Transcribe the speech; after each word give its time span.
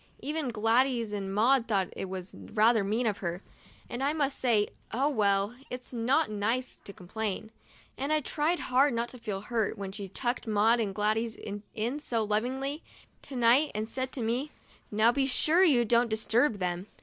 Even 0.19 0.47
Gladys 0.49 1.11
and 1.11 1.31
Maud 1.31 1.67
thought 1.67 1.89
it 1.95 2.09
was 2.09 2.33
rather 2.33 2.83
mean 2.83 3.05
of 3.05 3.19
her, 3.19 3.43
and 3.87 4.01
I 4.03 4.13
must 4.13 4.39
say— 4.39 4.69
oh, 4.91 5.09
well, 5.09 5.53
it's 5.69 5.93
not 5.93 6.27
nice 6.31 6.77
to 6.85 6.91
complain, 6.91 7.51
and 7.99 8.11
I 8.11 8.19
tried 8.19 8.61
hard 8.61 8.95
not 8.95 9.09
to 9.09 9.19
feel 9.19 9.41
hurt 9.41 9.77
when 9.77 9.91
she 9.91 10.07
tucked 10.07 10.47
Maud 10.47 10.79
and 10.79 10.95
Gladys 10.95 11.35
in 11.75 11.99
so 11.99 12.23
lovingly 12.23 12.81
to 13.21 13.35
night 13.35 13.73
and 13.75 13.87
said 13.87 14.11
to 14.13 14.23
me," 14.23 14.49
Now 14.91 15.11
be 15.11 15.27
sure 15.27 15.63
you 15.63 15.85
don't 15.85 16.09
dis 16.09 16.25
turb 16.25 16.55
them." 16.57 16.87